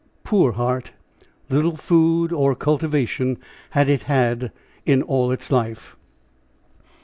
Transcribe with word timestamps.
Poor 0.23 0.53
heart! 0.53 0.93
little 1.47 1.75
food 1.75 2.31
or 2.33 2.55
cultivation 2.55 3.37
had 3.69 3.87
it 3.87 4.01
had 4.09 4.51
in 4.83 5.03
all 5.03 5.31
its 5.31 5.51
life. 5.51 5.95